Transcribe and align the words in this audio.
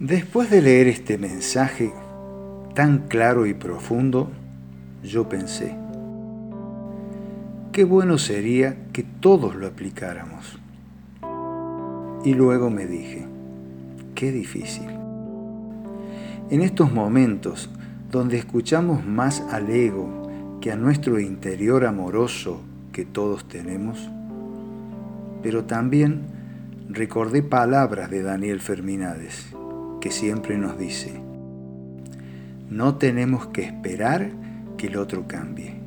Después 0.00 0.50
de 0.50 0.60
leer 0.60 0.88
este 0.88 1.16
mensaje 1.16 1.90
tan 2.74 3.08
claro 3.08 3.46
y 3.46 3.54
profundo, 3.54 4.30
yo 5.02 5.26
pensé, 5.26 5.74
qué 7.72 7.84
bueno 7.84 8.18
sería 8.18 8.76
que 8.92 9.04
todos 9.04 9.56
lo 9.56 9.66
aplicáramos. 9.66 10.58
Y 12.26 12.34
luego 12.34 12.68
me 12.68 12.86
dije, 12.86 13.26
qué 14.14 14.32
difícil. 14.32 14.86
En 16.50 16.60
estos 16.60 16.92
momentos 16.92 17.70
donde 18.10 18.36
escuchamos 18.36 19.02
más 19.06 19.40
al 19.50 19.70
ego 19.70 20.58
que 20.60 20.72
a 20.72 20.76
nuestro 20.76 21.20
interior 21.20 21.86
amoroso 21.86 22.60
que 22.92 23.06
todos 23.06 23.48
tenemos, 23.48 24.10
pero 25.42 25.64
también 25.64 26.20
recordé 26.90 27.42
palabras 27.42 28.10
de 28.10 28.22
Daniel 28.22 28.60
Ferminades 28.60 29.56
que 30.06 30.12
siempre 30.12 30.56
nos 30.56 30.78
dice, 30.78 31.20
no 32.70 32.94
tenemos 32.94 33.48
que 33.48 33.62
esperar 33.62 34.30
que 34.76 34.86
el 34.86 34.98
otro 34.98 35.26
cambie, 35.26 35.80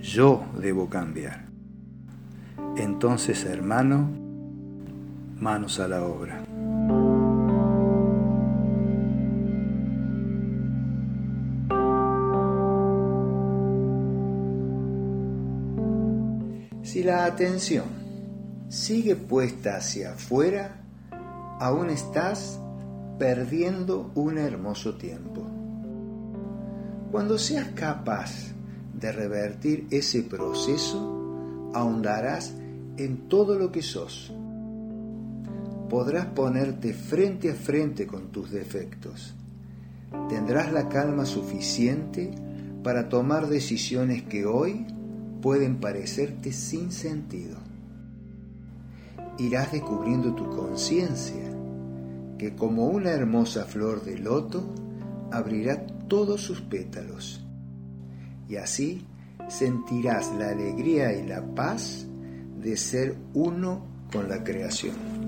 yo 0.00 0.46
debo 0.58 0.88
cambiar. 0.88 1.44
Entonces, 2.78 3.44
hermano, 3.44 4.08
manos 5.38 5.80
a 5.80 5.88
la 5.88 6.02
obra. 6.02 6.42
Si 16.84 17.02
la 17.02 17.26
atención 17.26 17.84
sigue 18.70 19.14
puesta 19.14 19.76
hacia 19.76 20.14
afuera, 20.14 20.80
aún 21.60 21.90
estás 21.90 22.58
perdiendo 23.18 24.12
un 24.14 24.38
hermoso 24.38 24.94
tiempo. 24.94 25.42
Cuando 27.10 27.38
seas 27.38 27.68
capaz 27.74 28.52
de 28.94 29.10
revertir 29.12 29.86
ese 29.90 30.22
proceso, 30.22 31.70
ahondarás 31.74 32.54
en 32.96 33.28
todo 33.28 33.58
lo 33.58 33.72
que 33.72 33.82
sos. 33.82 34.32
Podrás 35.88 36.26
ponerte 36.26 36.92
frente 36.92 37.50
a 37.50 37.54
frente 37.54 38.06
con 38.06 38.28
tus 38.28 38.50
defectos. 38.50 39.34
Tendrás 40.28 40.72
la 40.72 40.88
calma 40.88 41.24
suficiente 41.24 42.30
para 42.82 43.08
tomar 43.08 43.48
decisiones 43.48 44.22
que 44.22 44.46
hoy 44.46 44.86
pueden 45.42 45.80
parecerte 45.80 46.52
sin 46.52 46.92
sentido. 46.92 47.56
Irás 49.38 49.72
descubriendo 49.72 50.34
tu 50.34 50.48
conciencia 50.50 51.47
que 52.38 52.54
como 52.54 52.86
una 52.86 53.10
hermosa 53.10 53.64
flor 53.64 54.04
de 54.04 54.18
loto 54.18 54.64
abrirá 55.32 55.86
todos 56.08 56.40
sus 56.40 56.60
pétalos. 56.60 57.44
Y 58.48 58.56
así 58.56 59.04
sentirás 59.48 60.32
la 60.38 60.50
alegría 60.50 61.12
y 61.12 61.26
la 61.26 61.42
paz 61.54 62.06
de 62.60 62.76
ser 62.76 63.16
uno 63.34 63.84
con 64.12 64.28
la 64.28 64.42
creación. 64.42 65.27